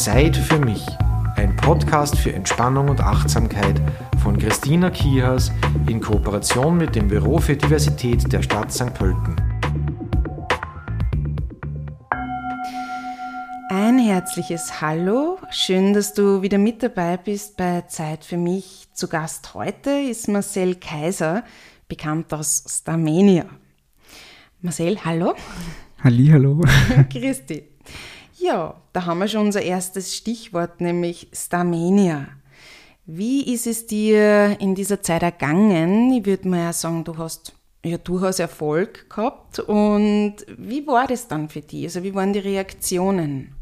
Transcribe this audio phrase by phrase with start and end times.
[0.00, 0.82] Zeit für mich.
[1.36, 3.78] Ein Podcast für Entspannung und Achtsamkeit
[4.22, 5.52] von Christina Kihas
[5.90, 8.94] in Kooperation mit dem Büro für Diversität der Stadt St.
[8.94, 9.36] Pölten.
[13.68, 15.36] Ein herzliches Hallo.
[15.50, 18.86] Schön, dass du wieder mit dabei bist bei Zeit für mich.
[18.94, 21.44] Zu Gast heute ist Marcel Kaiser,
[21.88, 23.44] bekannt aus Starmania.
[24.62, 25.34] Marcel, hallo.
[26.02, 26.62] Halli, hallo.
[27.12, 27.68] Christi.
[28.40, 32.28] Ja, da haben wir schon unser erstes Stichwort, nämlich Starmania.
[33.04, 36.10] Wie ist es dir in dieser Zeit ergangen?
[36.12, 37.52] Ich würde mal ja sagen, du hast
[37.84, 39.58] ja durchaus Erfolg gehabt.
[39.58, 41.84] Und wie war das dann für dich?
[41.84, 43.54] Also wie waren die Reaktionen?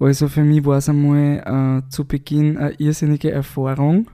[0.00, 4.10] Also für mich war es einmal äh, zu Beginn eine irrsinnige Erfahrung.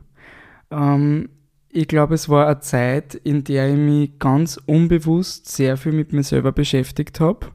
[0.71, 1.31] Ähm,
[1.71, 6.13] ich glaube, es war eine Zeit, in der ich mich ganz unbewusst sehr viel mit
[6.13, 7.47] mir selber beschäftigt habe.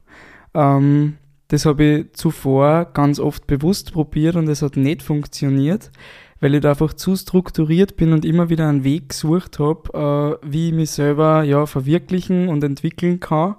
[0.54, 1.18] Ähm,
[1.48, 5.90] das habe ich zuvor ganz oft bewusst probiert und es hat nicht funktioniert,
[6.40, 10.46] weil ich da einfach zu strukturiert bin und immer wieder einen Weg gesucht habe, äh,
[10.46, 13.56] wie ich mich selber ja, verwirklichen und entwickeln kann.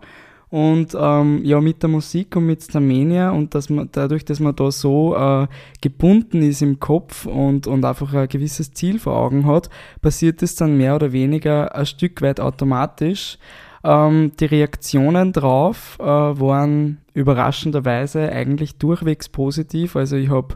[0.50, 4.56] Und ähm, ja, mit der Musik und mit Starmania und dass man dadurch, dass man
[4.56, 5.48] da so äh,
[5.80, 9.70] gebunden ist im Kopf und, und einfach ein gewisses Ziel vor Augen hat,
[10.02, 13.38] passiert es dann mehr oder weniger ein Stück weit automatisch.
[13.84, 19.96] Ähm, die Reaktionen drauf äh, waren überraschenderweise eigentlich durchwegs positiv.
[19.96, 20.56] Also ich habe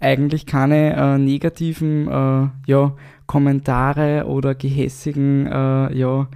[0.00, 2.92] eigentlich keine äh, negativen äh, ja,
[3.26, 6.28] Kommentare oder gehässigen äh, ja,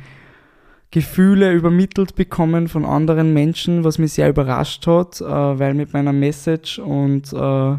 [0.91, 6.13] Gefühle übermittelt bekommen von anderen Menschen, was mich sehr überrascht hat, äh, weil mit meiner
[6.13, 7.77] Message und äh,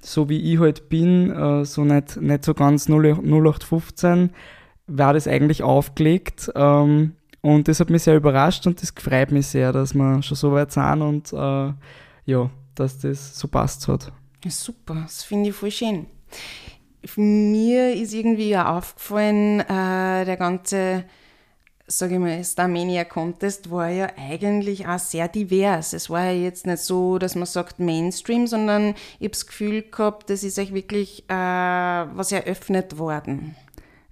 [0.00, 4.30] so wie ich halt bin, so nicht, nicht so ganz 0815,
[4.86, 6.48] war das eigentlich aufgelegt.
[6.54, 7.15] Ähm,
[7.46, 10.50] und das hat mich sehr überrascht und das freut mich sehr, dass wir schon so
[10.50, 11.72] weit sind und äh,
[12.24, 14.10] ja, dass das so passt hat.
[14.44, 16.06] Ja, super, das finde ich voll schön.
[17.14, 21.04] Mir ist irgendwie ja aufgefallen, äh, der ganze,
[21.86, 25.92] sage ich mal, Starmania Contest war ja eigentlich auch sehr divers.
[25.92, 29.82] Es war ja jetzt nicht so, dass man sagt Mainstream, sondern ich habe das Gefühl
[29.82, 33.54] gehabt, das ist euch wirklich äh, was eröffnet worden.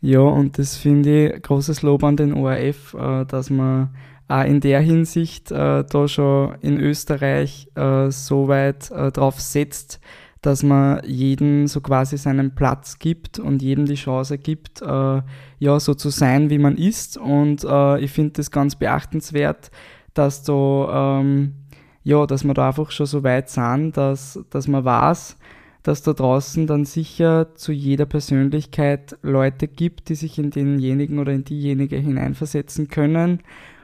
[0.05, 3.89] Ja, und das finde ich großes Lob an den ORF, äh, dass man
[4.29, 10.01] auch in der Hinsicht äh, da schon in Österreich äh, so weit äh, drauf setzt,
[10.43, 15.23] dass man jedem so quasi seinen Platz gibt und jedem die Chance gibt, äh,
[15.59, 17.17] ja, so zu sein, wie man ist.
[17.17, 19.71] Und äh, ich finde das ganz beachtenswert,
[20.13, 21.55] dass da, ähm,
[22.03, 25.39] ja, dass wir da einfach schon so weit sind, dass, dass man weiß,
[25.85, 31.33] dass da draußen dann sicher zu jeder Persönlichkeit Leute gibt, die sich in denjenigen oder
[31.33, 33.41] in diejenige hineinversetzen können.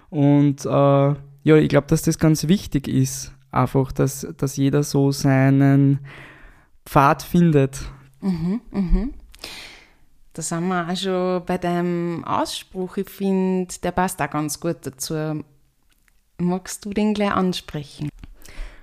[0.08, 5.12] Und äh, ja, ich glaube, dass das ganz wichtig ist, einfach, dass, dass jeder so
[5.12, 6.00] seinen
[6.86, 7.82] Pfad findet.
[8.22, 9.14] Mhm, mhm.
[10.32, 12.96] Da sind wir auch schon bei deinem Ausspruch.
[12.96, 15.42] Ich finde, der passt auch ganz gut dazu.
[16.38, 18.08] Magst du den gleich ansprechen?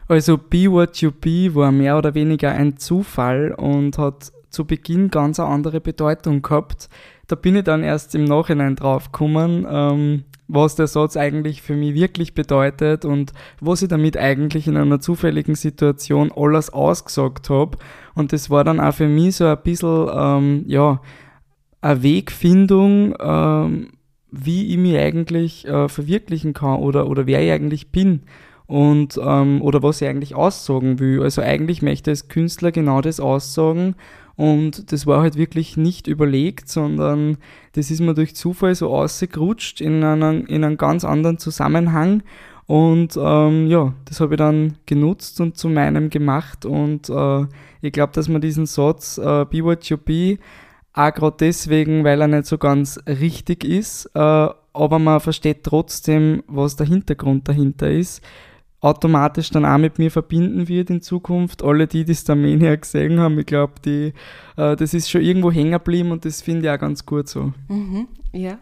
[0.08, 5.10] Also Be What You Be war mehr oder weniger ein Zufall und hat zu Beginn
[5.10, 6.90] ganz eine andere Bedeutung gehabt.
[7.28, 11.76] Da bin ich dann erst im Nachhinein drauf gekommen, ähm, was der Satz eigentlich für
[11.76, 17.78] mich wirklich bedeutet und was ich damit eigentlich in einer zufälligen Situation alles ausgesagt habe.
[18.16, 21.02] Und das war dann auch für mich so ein bisschen, ähm, ja,
[21.82, 23.90] eine Wegfindung, ähm,
[24.32, 28.22] wie ich mich eigentlich äh, verwirklichen kann oder, oder wer ich eigentlich bin
[28.68, 31.24] und ähm, oder was ich eigentlich aussagen will.
[31.24, 33.96] Also eigentlich möchte ich als Künstler genau das aussagen.
[34.36, 37.38] Und das war halt wirklich nicht überlegt, sondern
[37.74, 42.22] das ist mir durch Zufall so ausgerutscht in einen, in einen ganz anderen Zusammenhang.
[42.68, 46.66] Und ähm, ja, das habe ich dann genutzt und zu meinem gemacht.
[46.66, 47.46] Und äh,
[47.82, 50.38] ich glaube, dass man diesen Satz äh, Be What You Be
[50.94, 56.44] auch gerade deswegen, weil er nicht so ganz richtig ist, äh, aber man versteht trotzdem,
[56.48, 58.22] was der Hintergrund dahinter ist
[58.80, 61.64] automatisch dann auch mit mir verbinden wird in Zukunft.
[61.64, 64.14] Alle, die das Starmania gesehen haben, ich glaube, die,
[64.56, 67.54] äh, das ist schon irgendwo hängen geblieben und das finde ich auch ganz gut so.
[67.68, 68.60] Mhm, ja.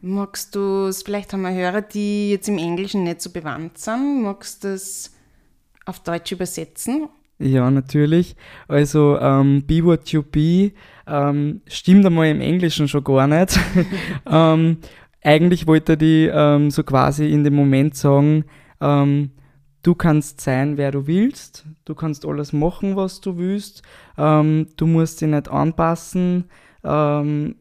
[0.00, 4.22] Magst du es, vielleicht haben wir Hörer, die jetzt im Englischen nicht so bewandt sind,
[4.22, 5.16] magst du es
[5.86, 7.08] auf Deutsch übersetzen?
[7.40, 8.36] Ja, natürlich.
[8.68, 10.72] Also, ähm, Be What You Be
[11.06, 13.58] ähm, stimmt einmal im Englischen schon gar nicht.
[14.30, 14.78] ähm,
[15.22, 18.44] eigentlich wollte die ähm, so quasi in dem Moment sagen,
[18.80, 19.30] ähm,
[19.88, 21.64] Du kannst sein, wer du willst.
[21.86, 23.80] Du kannst alles machen, was du willst.
[24.18, 26.44] Ähm, du musst dich nicht anpassen.
[26.84, 27.54] Ähm,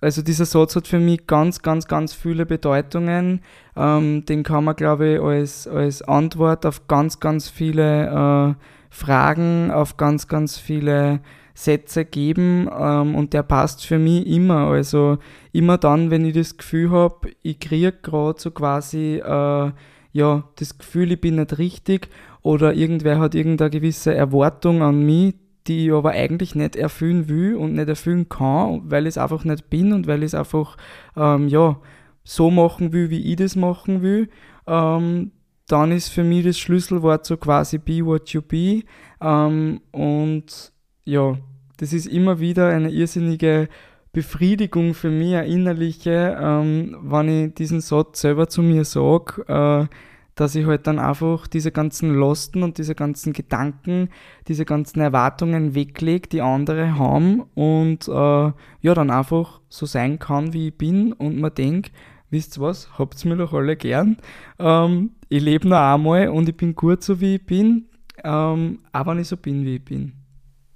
[0.00, 3.42] also dieser Satz hat für mich ganz, ganz, ganz viele Bedeutungen.
[3.76, 9.70] Ähm, den kann man, glaube ich, als, als Antwort auf ganz, ganz viele äh, Fragen,
[9.70, 11.20] auf ganz, ganz viele
[11.52, 14.68] Sätze geben ähm, und der passt für mich immer.
[14.68, 15.18] Also
[15.52, 19.72] immer dann, wenn ich das Gefühl habe, ich kriege gerade so quasi äh,
[20.12, 22.08] ja, das Gefühl, ich bin nicht richtig
[22.42, 25.34] oder irgendwer hat irgendeine gewisse Erwartung an mich,
[25.66, 29.44] die ich aber eigentlich nicht erfüllen will und nicht erfüllen kann, weil ich es einfach
[29.44, 30.76] nicht bin und weil ich es einfach
[31.16, 31.78] ähm, ja,
[32.24, 34.28] so machen will, wie ich das machen will,
[34.66, 35.32] ähm,
[35.66, 38.82] dann ist für mich das Schlüsselwort so quasi be what you be.
[39.20, 40.72] Ähm, und
[41.04, 41.36] ja,
[41.76, 43.68] das ist immer wieder eine irrsinnige
[44.12, 49.94] Befriedigung für mich, eine innerliche, ähm, wenn ich diesen Satz selber zu mir sage, äh,
[50.34, 54.08] dass ich halt dann einfach diese ganzen Lasten und diese ganzen Gedanken,
[54.48, 60.52] diese ganzen Erwartungen weglege, die andere haben und äh, ja, dann einfach so sein kann,
[60.52, 61.92] wie ich bin und man denkt,
[62.30, 64.16] wisst ihr was, habt's mir doch alle gern.
[64.58, 67.86] Ähm, ich lebe noch einmal und ich bin gut so, wie ich bin,
[68.24, 70.14] ähm, wenn ich so bin, wie ich bin.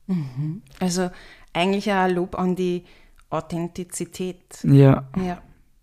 [0.07, 0.63] Mhm.
[0.79, 1.11] Also
[1.53, 2.85] eigentlich ein Lob an die
[3.31, 4.59] Authentizität.
[4.63, 5.09] Ja.
[5.17, 5.43] Ja.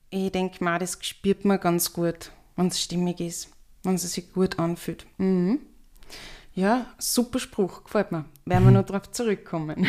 [0.10, 3.50] Ich denke mal, das spürt man ganz gut, wenn es stimmig ist
[3.84, 5.06] wenn sie sich gut anfühlt.
[5.18, 5.60] Mhm.
[6.54, 8.26] Ja, super Spruch, gefällt mir.
[8.46, 9.88] Werden wir noch darauf zurückkommen.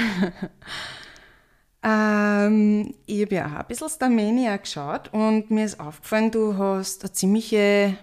[1.82, 7.02] ähm, ich habe ja auch ein bisschen Starmania geschaut und mir ist aufgefallen, du hast
[7.02, 7.98] eine ziemliche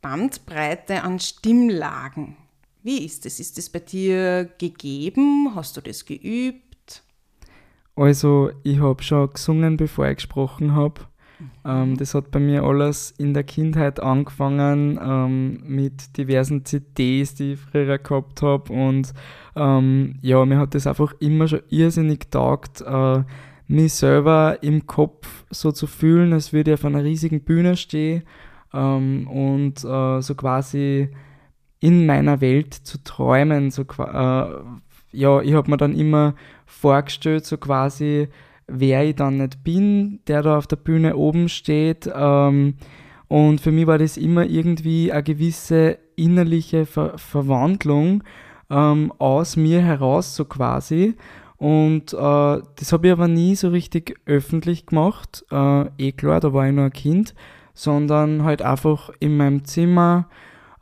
[0.00, 2.36] Bandbreite an Stimmlagen.
[2.82, 3.40] Wie ist das?
[3.40, 5.54] Ist das bei dir gegeben?
[5.54, 6.63] Hast du das geübt?
[7.96, 11.02] Also, ich habe schon gesungen, bevor ich gesprochen habe.
[11.64, 17.52] Ähm, das hat bei mir alles in der Kindheit angefangen ähm, mit diversen CDs, die
[17.52, 18.72] ich früher gehabt habe.
[18.72, 19.12] Und
[19.56, 23.22] ähm, ja, mir hat das einfach immer schon irrsinnig taugt, äh,
[23.66, 28.24] mich selber im Kopf so zu fühlen, als würde ich auf einer riesigen Bühne stehen
[28.72, 31.08] ähm, und äh, so quasi
[31.80, 33.70] in meiner Welt zu träumen.
[33.70, 34.46] So, äh,
[35.14, 36.34] ja, ich habe mir dann immer
[36.66, 38.28] vorgestellt, so quasi,
[38.66, 42.10] wer ich dann nicht bin, der da auf der Bühne oben steht.
[42.14, 42.74] Ähm,
[43.28, 48.22] und für mich war das immer irgendwie eine gewisse innerliche Ver Verwandlung
[48.70, 51.16] ähm, aus mir heraus, so quasi.
[51.56, 55.44] Und äh, das habe ich aber nie so richtig öffentlich gemacht.
[55.50, 57.34] Äh, eh klar, da war ich nur ein Kind,
[57.72, 60.28] sondern halt einfach in meinem Zimmer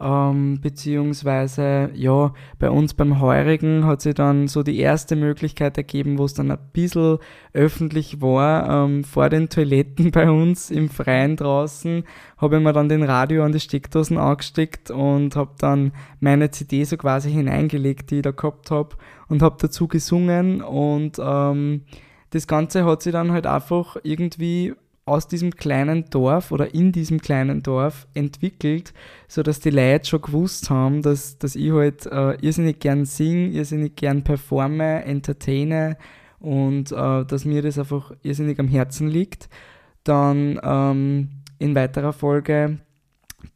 [0.03, 6.19] ähm, beziehungsweise, ja, bei uns beim Heurigen hat sich dann so die erste Möglichkeit ergeben,
[6.19, 7.19] wo es dann ein bisschen
[7.53, 12.05] öffentlich war, ähm, vor den Toiletten bei uns im Freien draußen,
[12.39, 16.85] habe ich mir dann den Radio an die Steckdosen angesteckt und habe dann meine CD
[16.85, 18.97] so quasi hineingelegt, die ich da gehabt habe
[19.29, 21.83] und habe dazu gesungen und ähm,
[22.31, 27.21] das Ganze hat sich dann halt einfach irgendwie aus diesem kleinen Dorf oder in diesem
[27.21, 28.93] kleinen Dorf entwickelt,
[29.27, 33.49] so dass die Leute schon gewusst haben, dass, dass ich halt äh, irrsinnig gern singe,
[33.49, 35.97] irrsinnig gern performe, entertaine
[36.39, 39.49] und äh, dass mir das einfach irrsinnig am Herzen liegt.
[40.05, 41.29] Dann ähm,
[41.59, 42.79] in weiterer Folge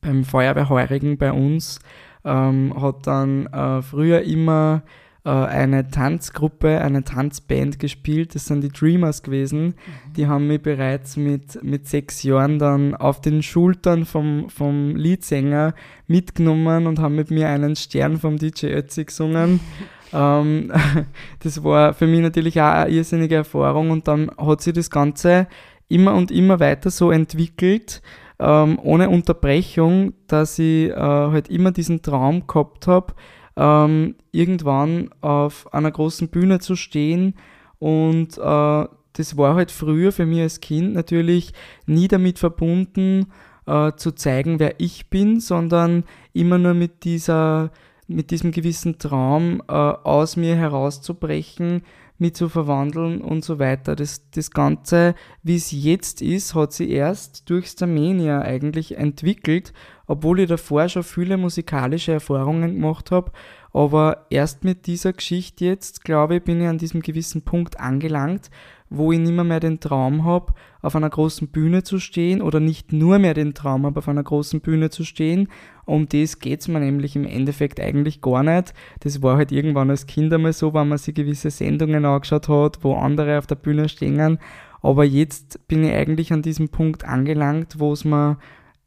[0.00, 1.78] beim Feuerwehrheurigen bei uns
[2.24, 4.82] ähm, hat dann äh, früher immer
[5.30, 8.34] eine Tanzgruppe, eine Tanzband gespielt.
[8.34, 9.66] Das sind die Dreamers gewesen.
[9.66, 9.74] Mhm.
[10.16, 15.74] Die haben mich bereits mit, mit sechs Jahren dann auf den Schultern vom, vom Leadsänger
[16.06, 19.60] mitgenommen und haben mit mir einen Stern vom DJ Ötzi gesungen.
[20.12, 20.72] ähm,
[21.42, 25.48] das war für mich natürlich auch eine irrsinnige Erfahrung und dann hat sich das Ganze
[25.88, 28.02] immer und immer weiter so entwickelt,
[28.38, 33.14] ähm, ohne Unterbrechung, dass ich äh, halt immer diesen Traum gehabt habe,
[33.56, 37.34] ähm, irgendwann auf einer großen Bühne zu stehen
[37.78, 38.86] und äh,
[39.16, 41.52] das war halt früher für mich als Kind natürlich
[41.86, 43.26] nie damit verbunden,
[43.66, 47.70] äh, zu zeigen, wer ich bin, sondern immer nur mit dieser,
[48.06, 51.82] mit diesem gewissen Traum äh, aus mir herauszubrechen,
[52.18, 53.96] mich zu verwandeln und so weiter.
[53.96, 59.72] Das, das Ganze, wie es jetzt ist, hat sich erst durch Starmania eigentlich entwickelt
[60.06, 63.32] obwohl ich davor schon viele musikalische Erfahrungen gemacht habe.
[63.72, 68.50] Aber erst mit dieser Geschichte jetzt, glaube ich, bin ich an diesem gewissen Punkt angelangt,
[68.88, 70.52] wo ich nicht mehr, den Traum habe,
[70.82, 74.22] auf einer großen Bühne zu stehen oder nicht nur mehr den Traum habe, auf einer
[74.22, 75.48] großen Bühne zu stehen.
[75.84, 78.74] Um das geht es mir nämlich im Endeffekt eigentlich gar nicht.
[79.00, 82.84] Das war halt irgendwann als Kind einmal so, wenn man sich gewisse Sendungen angeschaut hat,
[82.84, 84.38] wo andere auf der Bühne stehen.
[84.82, 88.38] Aber jetzt bin ich eigentlich an diesem Punkt angelangt, wo es mir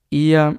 [0.09, 0.55] eher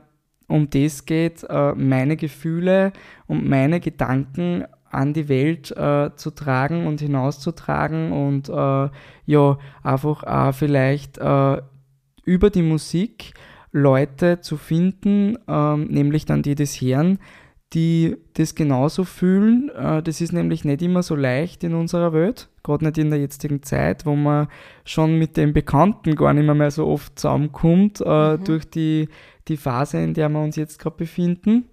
[0.49, 2.93] um das geht, äh, meine Gefühle
[3.27, 8.89] und meine Gedanken an die Welt äh, zu tragen und hinauszutragen und äh,
[9.27, 11.63] ja, einfach auch vielleicht äh,
[12.25, 13.35] über die Musik
[13.73, 17.19] Leute zu finden, ähm, nämlich dann die des Herrn,
[17.73, 19.71] die das genauso fühlen.
[19.71, 23.21] Äh, das ist nämlich nicht immer so leicht in unserer Welt, gerade nicht in der
[23.21, 24.49] jetzigen Zeit, wo man
[24.85, 28.45] schon mit den Bekannten gar nicht mehr, mehr so oft zusammenkommt, äh, mhm.
[28.45, 29.09] durch die,
[29.47, 31.67] die Phase, in der wir uns jetzt gerade befinden.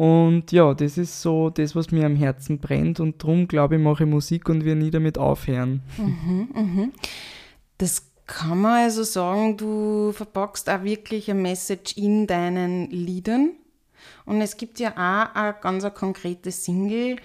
[0.00, 3.82] Und ja, das ist so das, was mir am Herzen brennt und darum glaube ich,
[3.82, 5.82] mache ich Musik und wir nie damit aufhören.
[5.98, 6.92] Mhm, mhm.
[7.76, 13.50] Das kann man also sagen, du verpackst auch wirklich eine Message in deinen Liedern.
[14.24, 17.16] Und es gibt ja auch eine ganz eine konkrete Single,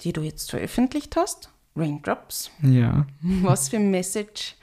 [0.00, 2.50] die du jetzt veröffentlicht hast, Raindrops.
[2.62, 3.06] Ja.
[3.42, 4.56] Was für ein Message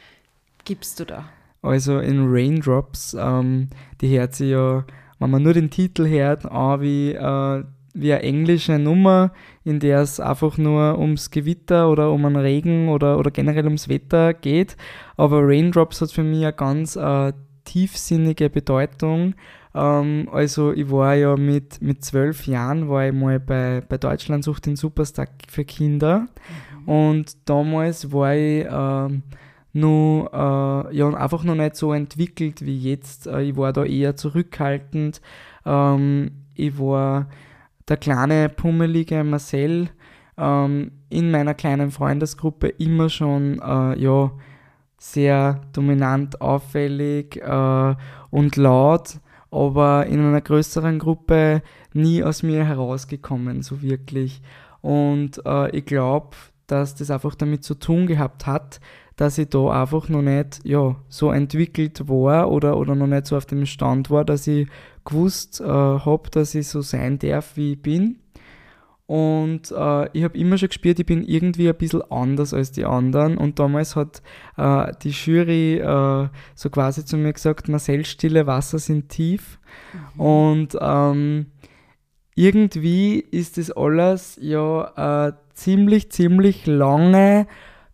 [0.65, 1.29] gibst du da?
[1.61, 3.69] Also in Raindrops, ähm,
[4.01, 4.83] die hört sich ja,
[5.21, 7.63] wenn man nur den Titel hört, an wie, äh,
[7.93, 9.31] wie eine englische Nummer,
[9.63, 13.87] in der es einfach nur ums Gewitter oder um einen Regen oder, oder generell ums
[13.87, 14.75] Wetter geht.
[15.17, 17.33] Aber Raindrops hat für mich eine ganz äh,
[17.65, 19.35] tiefsinnige Bedeutung.
[19.75, 24.43] Ähm, also ich war ja mit, mit zwölf Jahren, war ich mal bei, bei Deutschland
[24.43, 26.27] sucht den Superstar für Kinder.
[26.79, 26.89] Mhm.
[26.89, 29.21] Und damals war ich ähm,
[29.73, 33.27] nur, äh, ja, einfach noch nicht so entwickelt wie jetzt.
[33.27, 35.21] Äh, ich war da eher zurückhaltend.
[35.65, 37.27] Ähm, ich war
[37.87, 39.89] der kleine, pummelige Marcel
[40.37, 44.31] ähm, in meiner kleinen Freundesgruppe immer schon, äh, ja,
[44.97, 47.95] sehr dominant, auffällig äh,
[48.29, 51.63] und laut, aber in einer größeren Gruppe
[51.93, 54.41] nie aus mir herausgekommen, so wirklich.
[54.81, 56.35] Und äh, ich glaube,
[56.67, 58.79] dass das einfach damit zu tun gehabt hat,
[59.21, 63.37] dass ich da einfach noch nicht ja, so entwickelt war oder, oder noch nicht so
[63.37, 64.67] auf dem Stand war, dass ich
[65.05, 68.17] gewusst äh, habe, dass ich so sein darf, wie ich bin.
[69.05, 72.83] Und äh, ich habe immer schon gespürt, ich bin irgendwie ein bisschen anders als die
[72.83, 73.37] anderen.
[73.37, 74.23] Und damals hat
[74.57, 79.59] äh, die Jury äh, so quasi zu mir gesagt, Marcel, stille Wasser sind tief.
[80.15, 80.19] Mhm.
[80.19, 81.45] Und ähm,
[82.33, 87.45] irgendwie ist das alles ja äh, ziemlich, ziemlich lange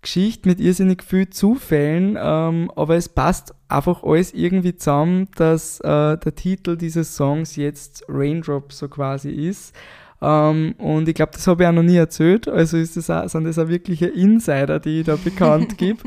[0.07, 6.17] Geschichte mit irrsinnig viel Zufällen, ähm, aber es passt einfach alles irgendwie zusammen, dass äh,
[6.17, 9.75] der Titel dieses Songs jetzt Raindrop so quasi ist.
[10.21, 12.47] Ähm, und ich glaube, das habe ich auch noch nie erzählt.
[12.47, 15.99] Also ist das auch, sind das auch wirkliche Insider, die ich da bekannt gebe.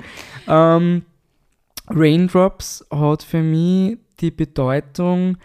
[0.48, 1.02] Ähm,
[1.90, 5.36] Raindrops hat für mich die Bedeutung,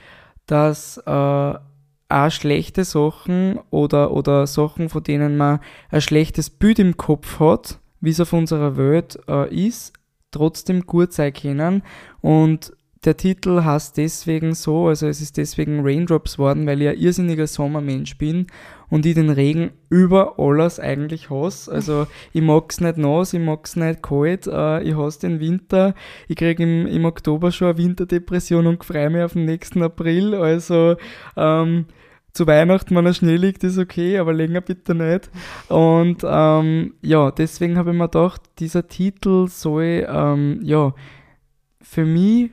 [0.48, 1.12] dass äh,
[2.08, 5.60] auch schlechte Sachen oder, oder Sachen, von denen man
[5.90, 9.94] ein schlechtes Bild im Kopf hat, wie es auf unserer Welt äh, ist,
[10.32, 11.84] trotzdem gut sein können.
[12.22, 12.74] Und
[13.06, 17.46] der Titel heißt deswegen so, also es ist deswegen Raindrops worden, weil ich ein irrsinniger
[17.46, 18.48] Sommermensch bin
[18.90, 21.72] und ich den Regen über alles eigentlich hasse.
[21.72, 25.40] Also ich mag es nicht nass, ich mag es nicht kalt, äh, ich hasse den
[25.40, 25.94] Winter.
[26.28, 30.34] Ich kriege im, im Oktober schon eine Winterdepression und freue mich auf den nächsten April.
[30.34, 30.96] Also
[31.38, 31.86] ähm,
[32.36, 35.30] zu Weihnachten, wenn er Schnee liegt, ist okay, aber länger bitte nicht.
[35.70, 40.94] Und ähm, ja, deswegen habe ich mir gedacht, dieser Titel soll ähm, ja
[41.82, 42.52] für mich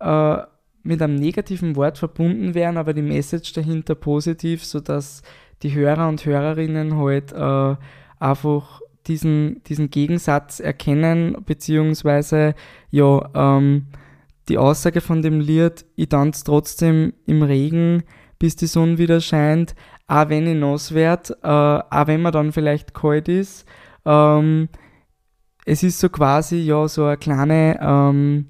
[0.00, 0.38] äh,
[0.82, 5.22] mit einem negativen Wort verbunden werden, aber die Message dahinter positiv, sodass
[5.62, 7.76] die Hörer und Hörerinnen halt äh,
[8.18, 12.54] einfach diesen, diesen Gegensatz erkennen, beziehungsweise
[12.90, 13.88] ja, ähm,
[14.48, 18.04] die Aussage von dem Lied, ich tanze trotzdem im Regen,
[18.38, 19.74] bis die Sonne wieder scheint,
[20.06, 21.48] auch wenn ich nass werde, äh,
[21.94, 23.66] auch wenn man dann vielleicht kalt ist.
[24.04, 24.68] Ähm,
[25.64, 28.46] es ist so quasi ja so eine kleine ähm,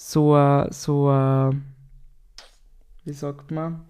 [0.00, 1.64] so ein, so ein,
[3.04, 3.84] wie sagt man,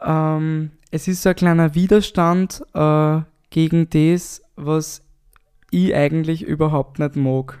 [0.00, 5.02] ähm, es ist so ein kleiner Widerstand äh, gegen das, was
[5.70, 7.58] ich eigentlich überhaupt nicht mag.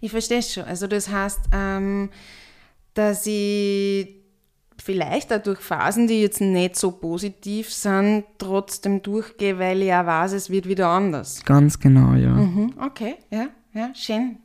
[0.00, 0.64] Ich verstehe schon.
[0.64, 2.10] Also das heißt, ähm,
[2.94, 4.19] dass ich
[4.82, 10.06] vielleicht auch durch Phasen, die jetzt nicht so positiv sind, trotzdem durchgehe, weil ich auch
[10.06, 11.44] weiß, es wird wieder anders.
[11.44, 12.32] Ganz genau, ja.
[12.32, 14.38] Mhm, okay, ja, ja, schön.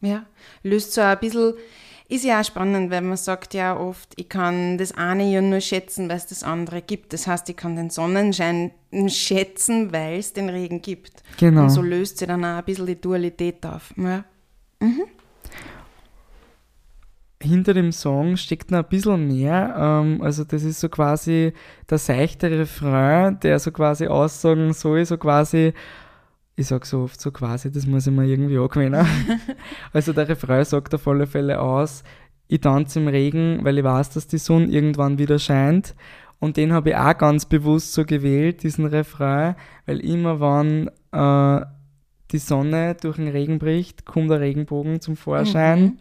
[0.00, 0.26] Ja,
[0.62, 1.54] löst so ein bisschen,
[2.08, 5.60] ist ja auch spannend, weil man sagt ja oft, ich kann das eine ja nur
[5.60, 7.12] schätzen, weil es das andere gibt.
[7.12, 8.70] Das heißt, ich kann den Sonnenschein
[9.08, 11.24] schätzen, weil es den Regen gibt.
[11.38, 11.62] Genau.
[11.62, 13.92] Und so löst sich dann auch ein bisschen die Dualität auf.
[13.96, 14.24] Ja.
[14.80, 15.04] Mhm.
[17.46, 19.74] Hinter dem Song steckt noch ein bisschen mehr.
[19.78, 21.52] Ähm, also, das ist so quasi
[21.88, 25.72] der seichte Refrain, der so quasi aussagen soll, so quasi,
[26.56, 29.06] ich sage so oft so quasi, das muss ich mir irgendwie angewöhnen.
[29.92, 32.02] also der Refrain sagt auf alle Fälle aus,
[32.48, 35.94] ich tanze im Regen, weil ich weiß, dass die Sonne irgendwann wieder scheint.
[36.38, 41.66] Und den habe ich auch ganz bewusst so gewählt, diesen Refrain, weil immer wann äh,
[42.30, 45.80] die Sonne durch den Regen bricht, kommt der Regenbogen zum Vorschein.
[45.80, 45.98] Mhm.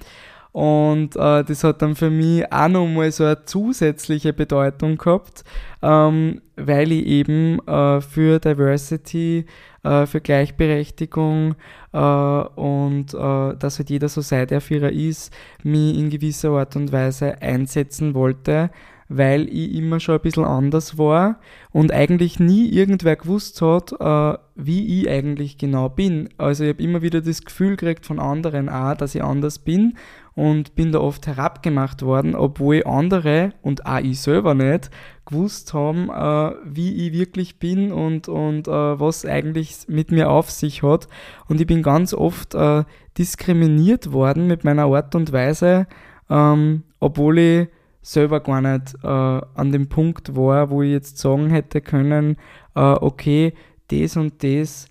[0.55, 5.43] Und äh, das hat dann für mich auch nochmal so eine zusätzliche Bedeutung gehabt,
[5.81, 9.47] ähm, weil ich eben äh, für Diversity,
[9.83, 11.55] äh, für Gleichberechtigung
[11.91, 16.77] äh, und äh, dass halt jeder so sei, der für ist, mich in gewisser Art
[16.77, 18.69] und Weise einsetzen wollte
[19.07, 21.39] weil ich immer schon ein bisschen anders war
[21.71, 26.29] und eigentlich nie irgendwer gewusst hat, äh, wie ich eigentlich genau bin.
[26.37, 29.95] Also ich habe immer wieder das Gefühl gekriegt von anderen auch, dass ich anders bin
[30.35, 34.89] und bin da oft herabgemacht worden, obwohl andere und auch ich selber nicht
[35.25, 40.51] gewusst haben, äh, wie ich wirklich bin und, und äh, was eigentlich mit mir auf
[40.51, 41.07] sich hat.
[41.47, 42.83] Und ich bin ganz oft äh,
[43.17, 45.87] diskriminiert worden mit meiner Art und Weise,
[46.29, 47.67] ähm, obwohl ich
[48.01, 52.35] selber gar nicht äh, an dem Punkt war, wo ich jetzt sagen hätte können,
[52.75, 53.53] äh, okay,
[53.87, 54.89] das und das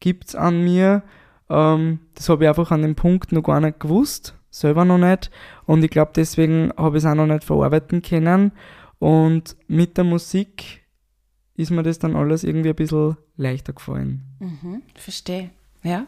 [0.00, 1.04] gibt es an mir.
[1.48, 5.30] Ähm, das habe ich einfach an dem Punkt noch gar nicht gewusst selber noch nicht.
[5.66, 8.52] Und ich glaube, deswegen habe ich es auch noch nicht verarbeiten können.
[8.98, 10.84] Und mit der Musik
[11.56, 14.22] ist mir das dann alles irgendwie ein bisschen leichter gefallen.
[14.38, 15.50] Mhm, verstehe.
[15.82, 16.06] Ja.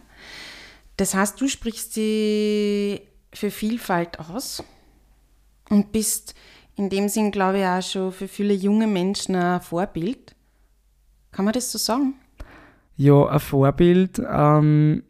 [0.97, 3.01] Das heißt, du sprichst sie
[3.33, 4.63] für Vielfalt aus
[5.71, 6.35] und bist
[6.77, 10.35] in dem Sinn, glaube ich, auch schon für viele junge Menschen ein Vorbild.
[11.31, 12.15] Kann man das so sagen?
[12.97, 14.23] Ja, ein Vorbild.
[14.27, 15.03] Ähm,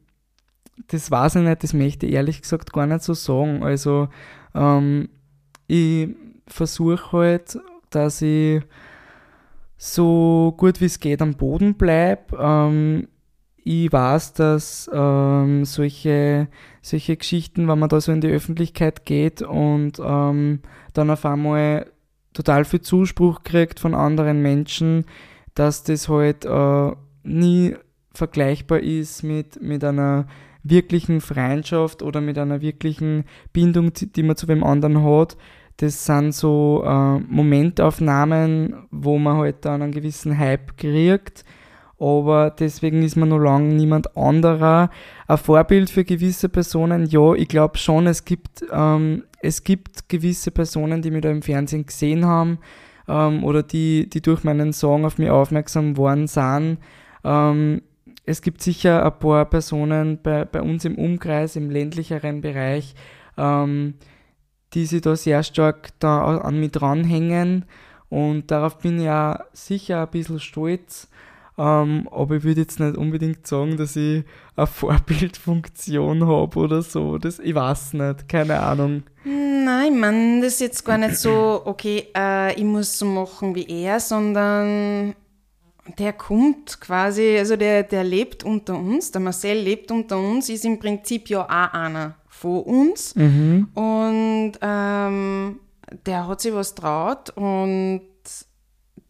[0.92, 3.62] das weiß ich nicht, das möchte ich ehrlich gesagt gar nicht so sagen.
[3.62, 4.08] Also
[4.54, 5.08] ähm,
[5.66, 6.10] ich
[6.46, 7.58] versuche halt,
[7.90, 8.62] dass ich
[9.76, 12.36] so gut wie es geht am Boden bleibe.
[12.38, 13.08] Ähm,
[13.64, 16.48] ich weiß, dass ähm, solche,
[16.82, 20.60] solche Geschichten, wenn man da so in die Öffentlichkeit geht und ähm,
[20.92, 21.86] dann auf einmal
[22.32, 25.04] total viel Zuspruch kriegt von anderen Menschen,
[25.54, 27.76] dass das halt äh, nie
[28.12, 30.26] vergleichbar ist mit, mit einer
[30.62, 35.36] wirklichen Freundschaft oder mit einer wirklichen Bindung, die man zu wem anderen hat.
[35.78, 41.44] Das sind so äh, Momentaufnahmen, wo man halt dann einen gewissen Hype kriegt.
[41.98, 44.90] Aber deswegen ist man noch lange niemand anderer.
[45.28, 50.50] Ein Vorbild für gewisse Personen, ja, ich glaube schon, es gibt, ähm, es gibt gewisse
[50.50, 52.58] Personen, die mich da im Fernsehen gesehen haben
[53.08, 56.78] ähm, oder die, die durch meinen Song auf mich aufmerksam worden sind.
[57.24, 57.82] Ähm,
[58.24, 62.94] es gibt sicher ein paar Personen bei, bei uns im Umkreis, im ländlicheren Bereich,
[63.36, 63.94] ähm,
[64.74, 67.64] die sich da sehr stark da an mich dranhängen.
[68.08, 71.08] Und darauf bin ich ja sicher ein bisschen stolz.
[71.58, 74.24] Ähm, aber ich würde jetzt nicht unbedingt sagen, dass ich
[74.56, 77.18] eine Vorbildfunktion habe oder so.
[77.18, 79.02] Das, ich weiß nicht, keine Ahnung.
[79.24, 83.66] Nein, man, das ist jetzt gar nicht so, okay, äh, ich muss so machen wie
[83.68, 85.14] er, sondern
[85.98, 90.64] der kommt quasi, also der, der lebt unter uns, der Marcel lebt unter uns, ist
[90.64, 93.14] im Prinzip ja auch einer von uns.
[93.14, 93.68] Mhm.
[93.74, 95.60] Und ähm,
[96.06, 98.02] der hat sich was traut und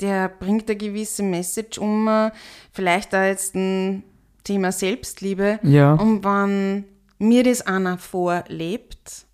[0.01, 2.31] der bringt eine gewisse Message um,
[2.73, 4.03] vielleicht da jetzt ein
[4.45, 5.61] Thema Selbstliebe.
[5.63, 5.95] Ja.
[5.95, 6.85] Und wenn
[7.19, 9.27] mir das einer vorlebt,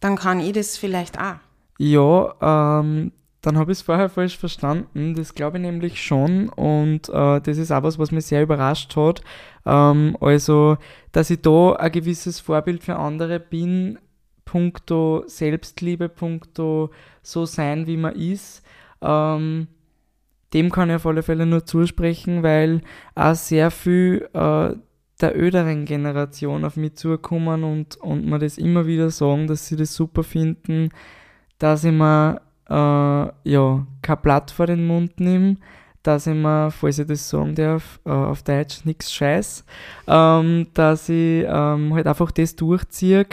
[0.00, 1.36] dann kann ich das vielleicht auch.
[1.78, 5.14] Ja, ähm, dann habe ich es vorher falsch verstanden.
[5.14, 6.48] Das glaube ich nämlich schon.
[6.48, 9.20] Und äh, das ist auch was, was mich sehr überrascht hat.
[9.66, 10.78] Ähm, also,
[11.10, 13.98] dass ich da ein gewisses Vorbild für andere bin,
[14.44, 16.90] punkto Selbstliebe, punkto
[17.22, 18.62] so sein, wie man ist.
[19.00, 19.66] Ähm,
[20.54, 22.82] dem kann ich auf alle Fälle nur zusprechen, weil
[23.16, 24.74] auch sehr viel äh,
[25.20, 29.76] der öderen Generation auf mich zukommen und, und mir das immer wieder sagen, dass sie
[29.76, 30.90] das super finden,
[31.58, 32.40] dass ich mir
[32.72, 35.56] äh, ja, kein Blatt vor den Mund nehme,
[36.02, 39.64] dass ich mir, falls ich das sagen darf, äh, auf Deutsch nichts scheiß,
[40.08, 43.26] ähm, dass ich ähm, halt einfach das durchziehe,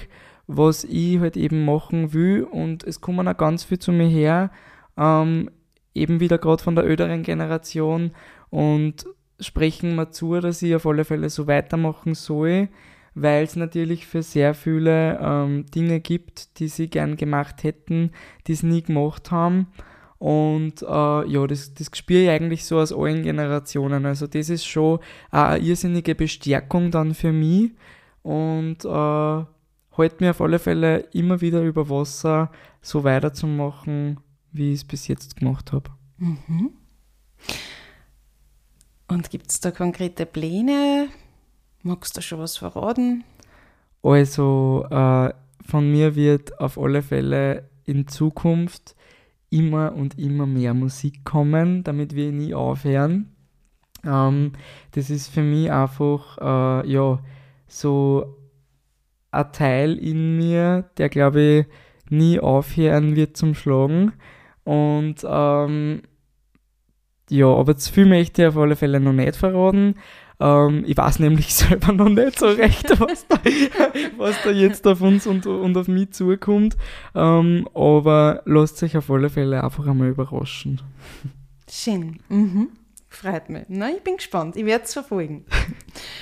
[0.48, 2.44] was ich halt eben machen will.
[2.44, 4.52] Und es kommen auch ganz viel zu mir her,
[4.98, 5.50] ähm,
[5.96, 8.12] eben wieder gerade von der öderen Generation
[8.50, 9.06] und
[9.40, 12.68] sprechen mir zu, dass ich auf alle Fälle so weitermachen soll
[13.16, 18.12] weil es natürlich für sehr viele ähm, Dinge gibt, die sie gern gemacht hätten,
[18.48, 19.68] die sie nie gemacht haben.
[20.20, 24.06] Und äh, ja, das, das spüre ich eigentlich so aus allen Generationen.
[24.06, 25.00] Also das ist schon
[25.32, 27.72] eine irrsinnige Bestärkung dann für mich
[28.22, 29.46] und äh,
[30.20, 34.20] mir auf alle Fälle immer wieder über Wasser, so weiterzumachen,
[34.52, 35.90] wie ich es bis jetzt gemacht habe.
[36.18, 36.72] Mhm.
[39.08, 41.10] Und gibt es da konkrete Pläne,
[41.82, 43.24] Magst du schon was verraten?
[44.04, 45.34] Also, äh,
[45.66, 48.96] von mir wird auf alle Fälle in Zukunft
[49.50, 53.36] immer und immer mehr Musik kommen, damit wir nie aufhören.
[54.06, 54.54] Ähm,
[54.92, 57.20] das ist für mich einfach, äh, ja,
[57.68, 58.36] so
[59.32, 61.66] ein Teil in mir, der glaube ich
[62.12, 64.14] nie aufhören wird zum Schlagen.
[64.64, 66.02] Und ähm,
[67.30, 69.96] ja, aber zu viel möchte ich auf alle Fälle noch nicht verraten.
[70.40, 73.38] Ähm, ich weiß nämlich selber noch nicht so recht, was da,
[74.18, 76.78] was da jetzt auf uns und, und auf mich zukommt.
[77.16, 80.82] Ähm, aber lasst euch auf alle Fälle einfach einmal überraschen.
[81.70, 82.20] Schön.
[82.30, 82.70] Mhm.
[83.10, 83.64] Freut mich.
[83.68, 84.56] Na, ich bin gespannt.
[84.56, 85.46] Ich werde es verfolgen.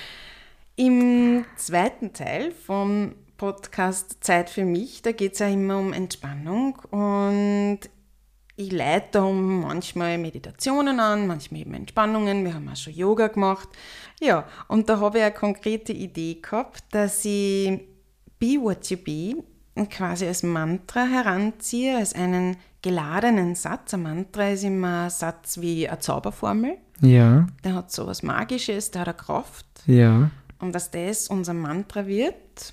[0.76, 6.76] Im zweiten Teil vom Podcast Zeit für mich, da geht es ja immer um Entspannung
[6.90, 7.80] und
[8.58, 12.44] ich leite da manchmal Meditationen an, manchmal eben Entspannungen.
[12.44, 13.68] Wir haben auch schon Yoga gemacht.
[14.20, 17.80] Ja, und da habe ich eine konkrete Idee gehabt, dass ich
[18.40, 23.94] Be What You Be quasi als Mantra heranziehe, als einen geladenen Satz.
[23.94, 26.78] Ein Mantra ist immer ein Satz wie eine Zauberformel.
[27.00, 27.46] Ja.
[27.62, 29.66] Der hat so was Magisches, der hat eine Kraft.
[29.86, 30.32] Ja.
[30.58, 32.72] Und dass das unser Mantra wird,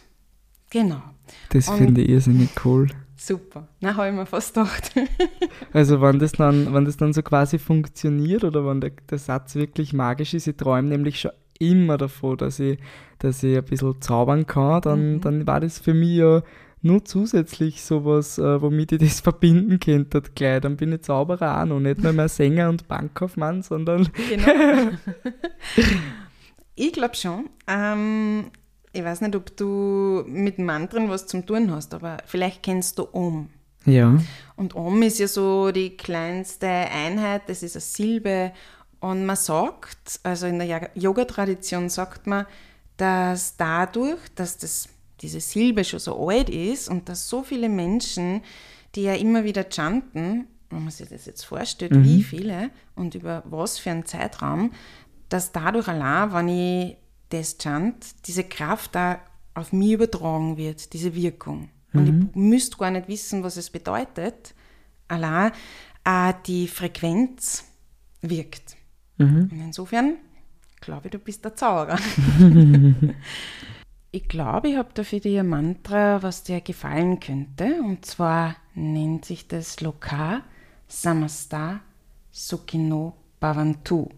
[0.72, 1.04] genau.
[1.50, 2.88] Das finde ich irrsinnig cool.
[3.18, 3.68] Super.
[3.80, 4.92] Na, habe ich mir fast gedacht.
[5.74, 9.56] also wenn das, dann, wenn das dann so quasi funktioniert oder wenn der, der Satz
[9.56, 12.78] wirklich magisch ist, ich träume nämlich schon immer davon, dass ich,
[13.20, 15.22] dass ich ein bisschen zaubern kann, dann, mhm.
[15.22, 16.44] dann war das für mich ja
[16.82, 20.62] nur zusätzlich sowas, äh, womit ich das verbinden könnte gleich.
[20.62, 24.08] Dann bin ich Zauberer auch noch, nicht nur mehr Sänger und Bankkaufmann, sondern...
[24.30, 24.92] Genau.
[26.76, 27.50] ich glaube schon.
[27.68, 28.52] Ähm,
[28.96, 33.08] ich weiß nicht, ob du mit Mantren was zum tun hast, aber vielleicht kennst du
[33.12, 33.50] Om.
[33.86, 34.18] Ja.
[34.56, 38.52] Und Om ist ja so die kleinste Einheit, das ist eine Silbe.
[39.00, 42.46] Und man sagt, also in der Yoga-Tradition sagt man,
[42.98, 44.90] dass dadurch, dass das,
[45.22, 48.42] diese Silbe schon so alt ist und dass so viele Menschen,
[48.96, 52.04] die ja immer wieder chanten, wenn man sich das jetzt vorstellt, mhm.
[52.06, 54.72] wie viele und über was für einen Zeitraum,
[55.30, 56.98] dass dadurch allein, wenn ich
[57.30, 59.20] das chant, diese Kraft da
[59.54, 61.70] auf mich übertragen wird, diese Wirkung.
[61.94, 62.30] Und mhm.
[62.30, 64.54] ich müsste gar nicht wissen, was es bedeutet.
[65.08, 65.52] Allein
[66.04, 67.64] äh, die Frequenz
[68.22, 68.76] wirkt.
[69.18, 69.50] Mhm.
[69.52, 70.16] Und insofern
[70.82, 71.98] glaube ich, du bist der Zauberer.
[74.12, 77.82] ich glaube, ich habe da für dich ein Mantra, was dir gefallen könnte.
[77.82, 80.44] Und zwar nennt sich das Loka
[80.88, 81.80] Samasta
[82.32, 84.10] Sukhino Bhavantu.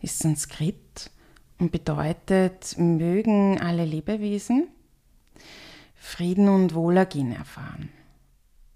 [0.00, 1.10] Ist Sanskrit
[1.58, 4.68] bedeutet, mögen alle Lebewesen
[6.06, 7.88] Frieden und Wohlergehen erfahren.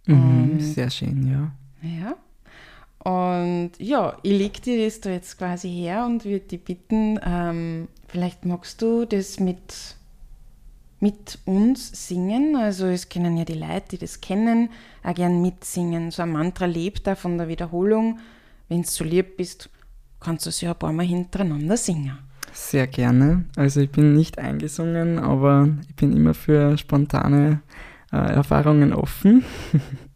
[0.06, 1.52] Mhm, und, sehr schön, ja.
[1.88, 2.16] Ja.
[3.02, 7.88] Und ja, ich lege dir das da jetzt quasi her und würde dich bitten, ähm,
[8.08, 9.96] vielleicht magst du das mit,
[10.98, 12.56] mit uns singen.
[12.56, 14.68] Also es kennen ja die Leute, die das kennen,
[15.02, 16.10] auch gern mitsingen.
[16.10, 18.18] So ein Mantra lebt da von der Wiederholung.
[18.68, 19.70] Wenn du so lieb bist,
[20.18, 22.18] kannst du es ja ein paar Mal hintereinander singen.
[22.52, 23.44] Sehr gerne.
[23.56, 27.62] Also ich bin nicht eingesungen, aber ich bin immer für spontane
[28.12, 29.44] äh, Erfahrungen offen.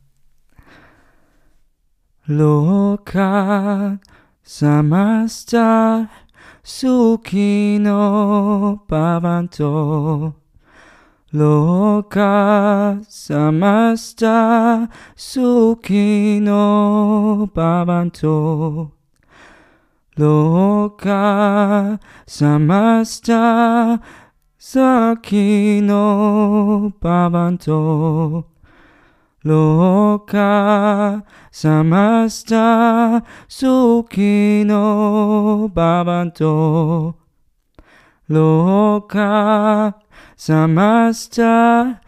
[2.26, 3.98] Loka
[4.42, 6.08] samasta
[6.62, 8.00] sukhino
[8.88, 10.34] bhavanto
[11.32, 16.56] Loka samasta sukhino
[17.54, 18.93] bhavanto
[20.16, 23.98] Loka samasta
[24.56, 26.04] sakino
[27.02, 28.44] bhavanto
[29.44, 34.82] Loka samasta sukhino
[35.74, 37.14] bhavanto
[38.30, 39.94] Loka
[40.36, 41.98] samasta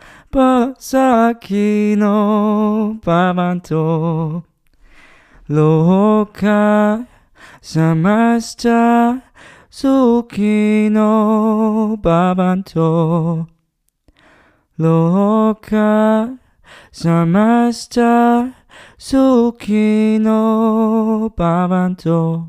[0.79, 2.14] sakino
[3.05, 4.45] bhavanto
[5.49, 7.07] Loka
[7.68, 9.20] サマスター
[9.68, 13.48] た月のババンと
[14.79, 16.29] 廊下
[16.92, 18.57] スターた
[19.09, 22.46] 月のババンと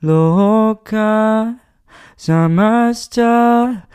[0.00, 1.54] 廊下
[2.16, 2.48] スター
[3.08, 3.86] た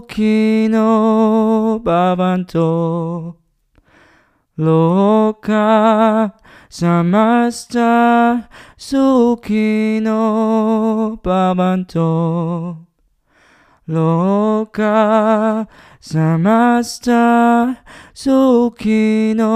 [0.00, 3.36] 月のババンと
[4.56, 10.20] 廊下 samasta sukhino
[11.22, 12.86] bhavanto
[13.88, 15.66] loka
[16.00, 17.76] samasta
[18.14, 19.52] sukhino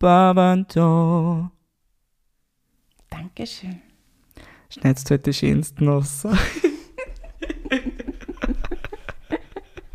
[0.00, 1.50] bhavanto
[3.10, 3.80] Dankeschön.
[4.68, 6.26] Schneidest du heute die schönsten raus?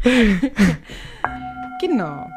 [1.82, 2.28] genau.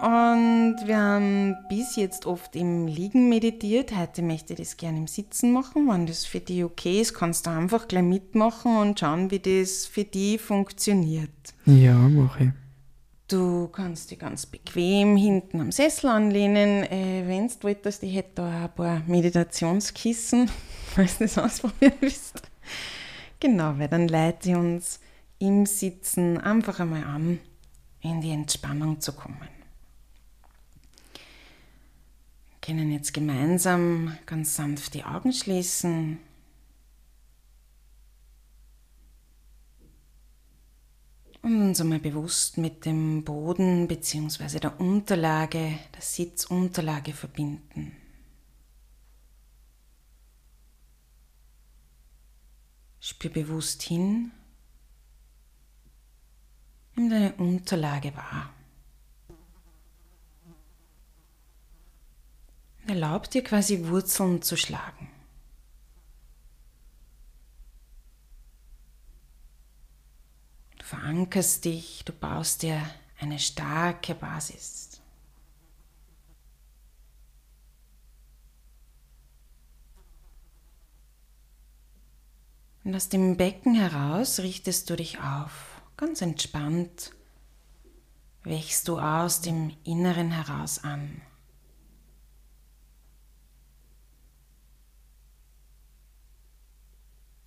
[0.00, 3.96] Und wir haben bis jetzt oft im Liegen meditiert.
[3.96, 5.88] Heute möchte ich das gerne im Sitzen machen.
[5.88, 9.86] Wenn das für dich okay ist, kannst du einfach gleich mitmachen und schauen, wie das
[9.86, 11.30] für dich funktioniert.
[11.64, 12.50] Ja, mache ich.
[13.28, 16.84] Du kannst dich ganz bequem hinten am Sessel anlehnen.
[16.84, 20.50] Äh, Wenn du wolltest, ich hätte da ein paar Meditationskissen,
[20.94, 22.42] falls du das ausprobieren willst.
[23.40, 25.00] Genau, weil dann leite ich uns
[25.38, 27.38] im Sitzen einfach einmal an,
[28.02, 29.38] in die Entspannung zu kommen.
[32.53, 36.18] Wir können jetzt gemeinsam ganz sanft die Augen schließen.
[41.42, 44.60] Und uns einmal bewusst mit dem Boden bzw.
[44.60, 47.94] der Unterlage, der Sitzunterlage verbinden.
[52.98, 54.30] Spür bewusst hin,
[56.96, 58.53] nimm deine Unterlage wahr.
[62.84, 65.08] Und erlaub dir quasi Wurzeln zu schlagen.
[70.76, 72.82] Du verankerst dich, du baust dir
[73.18, 75.00] eine starke Basis.
[82.84, 87.12] Und aus dem Becken heraus richtest du dich auf, ganz entspannt,
[88.42, 91.22] wächst du aus dem Inneren heraus an.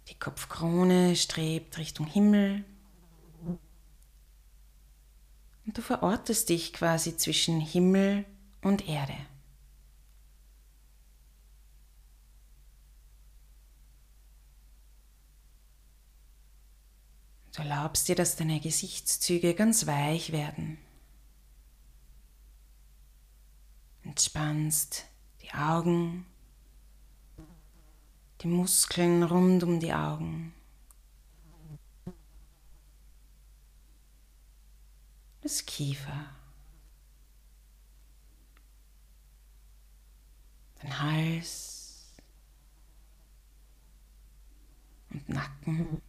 [0.10, 2.64] Die Kopfkrone strebt Richtung Himmel.
[5.66, 8.26] Und du verortest dich quasi zwischen Himmel
[8.62, 9.16] und Erde.
[17.54, 20.78] Du erlaubst dir, dass deine Gesichtszüge ganz weich werden.
[24.04, 25.06] Entspannst
[25.42, 26.26] die Augen,
[28.42, 30.54] die Muskeln rund um die Augen.
[35.42, 36.30] Das Kiefer.
[40.84, 42.14] Den Hals
[45.10, 46.02] und Nacken.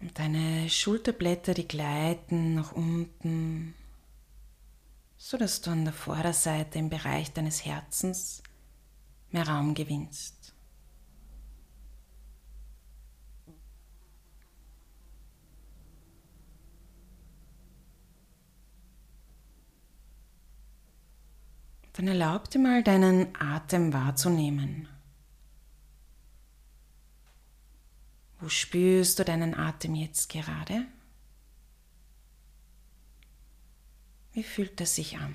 [0.00, 3.74] Und deine Schulterblätter, die gleiten nach unten,
[5.18, 8.42] so dass du an der Vorderseite im Bereich deines Herzens
[9.30, 10.54] mehr Raum gewinnst.
[21.94, 24.88] Dann erlaub dir mal deinen Atem wahrzunehmen.
[28.38, 30.86] Wo spürst du deinen Atem jetzt gerade?
[34.38, 35.34] Wie fühlt es sich an?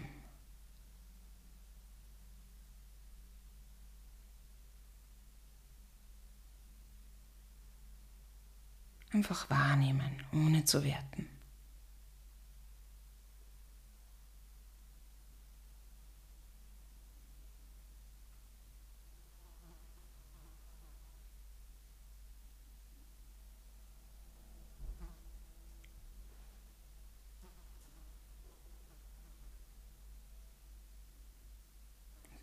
[9.11, 11.27] Einfach wahrnehmen, ohne zu werten.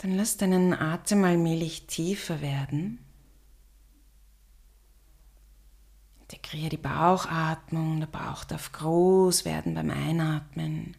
[0.01, 2.99] Dann lass deinen Atem allmählich tiefer werden.
[6.23, 8.01] Integriere die Bauchatmung.
[8.01, 10.97] Der Bauch darf groß werden beim Einatmen.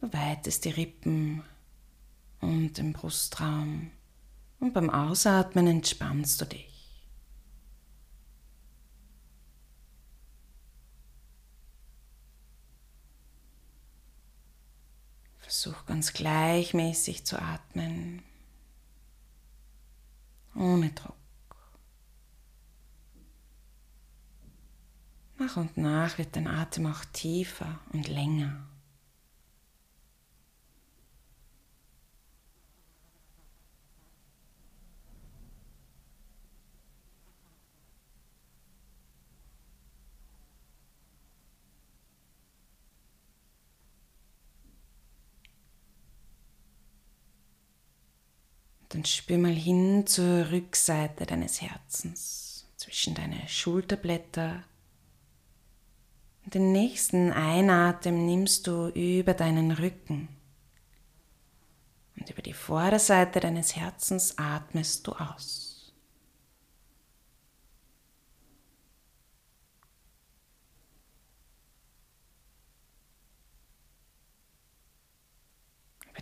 [0.00, 1.44] Du weitest die Rippen
[2.40, 3.92] und den Brustraum.
[4.58, 6.77] Und beim Ausatmen entspannst du dich.
[15.60, 18.22] Versuch ganz gleichmäßig zu atmen,
[20.54, 21.16] ohne Druck.
[25.36, 28.67] Nach und nach wird dein Atem auch tiefer und länger.
[48.98, 54.64] Dann spür mal hin zur Rückseite deines Herzens, zwischen deine Schulterblätter.
[56.44, 60.26] Und den nächsten Einatmen nimmst du über deinen Rücken.
[62.18, 65.67] Und über die Vorderseite deines Herzens atmest du aus.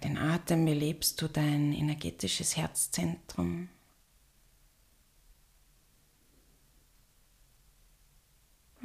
[0.07, 3.69] Den Atem belebst du dein energetisches Herzzentrum.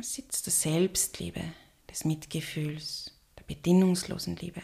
[0.04, 1.44] Sitz der Selbstliebe,
[1.88, 4.64] des Mitgefühls, der bedingungslosen Liebe.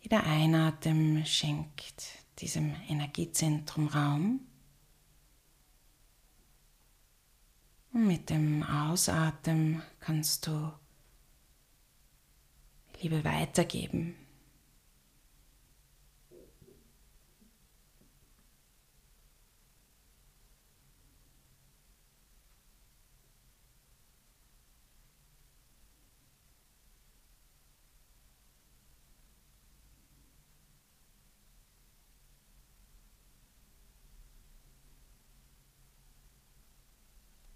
[0.00, 2.04] Jeder Einatem schenkt
[2.38, 4.40] diesem Energiezentrum Raum.
[7.92, 10.72] Und mit dem Ausatmen kannst du
[13.02, 14.14] Liebe weitergeben.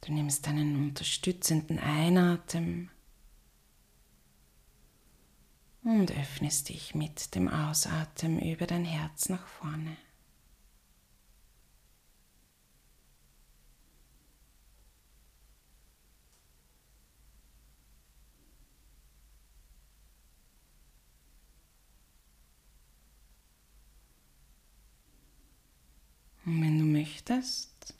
[0.00, 2.90] Du nimmst einen unterstützenden Einatmen
[5.87, 9.96] und öffnest dich mit dem Ausatmen über dein Herz nach vorne.
[26.44, 27.94] Und wenn du möchtest,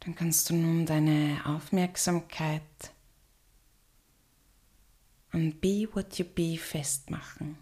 [0.00, 2.93] dann kannst du nun deine Aufmerksamkeit
[5.34, 7.58] an Be What You Be festmachen.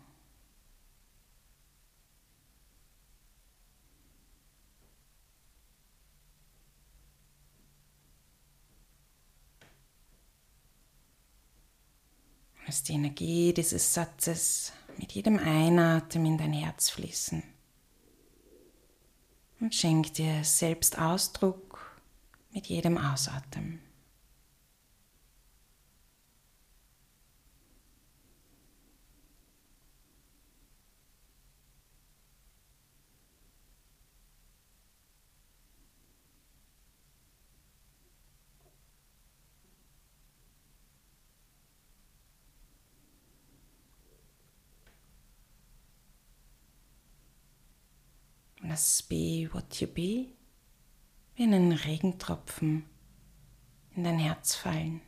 [12.67, 17.43] Lass die Energie dieses Satzes mit jedem Einatmen in dein Herz fließen
[19.61, 22.01] und schenk dir selbst Ausdruck
[22.53, 23.81] mit jedem Ausatmen.
[48.73, 50.33] Lass be what you be
[51.37, 52.87] wie einen Regentropfen
[53.95, 55.03] in dein Herz fallen.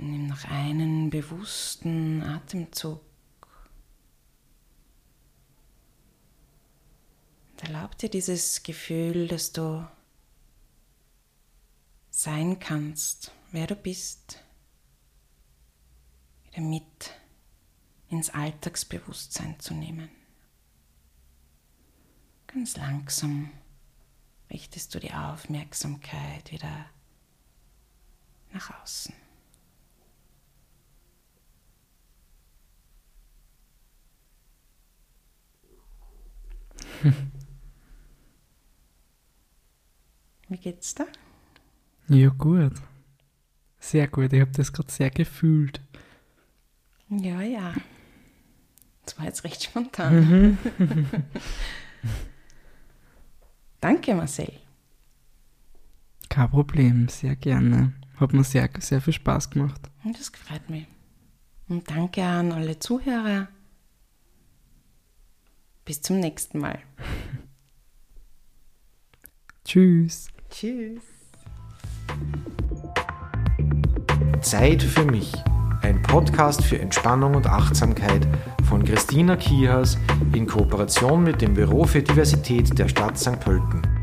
[0.00, 0.44] Nimm noch
[1.08, 3.00] einen bewussten Atemzug.
[7.50, 9.86] Und erlaub dir dieses Gefühl, dass du
[12.10, 14.44] sein kannst, wer du bist,
[16.44, 17.14] wieder mit
[18.10, 20.10] ins Alltagsbewusstsein zu nehmen.
[22.48, 23.50] Ganz langsam
[24.50, 26.86] richtest du die Aufmerksamkeit wieder
[28.52, 29.14] nach außen.
[40.48, 41.04] Wie geht's da?
[42.08, 42.72] Ja, gut.
[43.78, 44.32] Sehr gut.
[44.32, 45.80] Ich habe das gerade sehr gefühlt.
[47.10, 47.74] Ja, ja.
[49.04, 50.58] Das war jetzt recht spontan.
[50.58, 50.58] Mhm.
[53.80, 54.52] Danke, Marcel.
[56.28, 57.92] Kein Problem, sehr gerne.
[58.16, 59.90] Hat mir sehr, sehr viel Spaß gemacht.
[60.04, 60.86] Das freut mich.
[61.68, 63.48] Und danke an alle Zuhörer.
[65.88, 66.80] Bis zum nächsten Mal.
[69.64, 70.28] Tschüss.
[70.50, 71.00] Tschüss.
[74.42, 75.32] Zeit für mich.
[75.80, 78.28] Ein Podcast für Entspannung und Achtsamkeit
[78.68, 79.96] von Christina Kihas
[80.34, 83.40] in Kooperation mit dem Büro für Diversität der Stadt St.
[83.40, 83.97] Pölten.